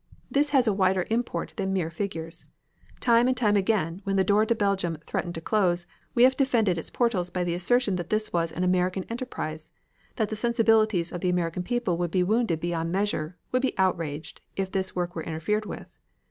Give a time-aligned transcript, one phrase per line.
[0.31, 2.47] This has a wider import than mere figures.
[2.99, 5.85] Time and time again, when the door to Belgium threatened to close,
[6.15, 9.69] we have defended its portals by the assertion that this was an American enterprise;
[10.15, 14.41] that the sensibilities of the American people would be wounded beyond measure, would be outraged,
[14.55, 15.99] if this work were interfered with.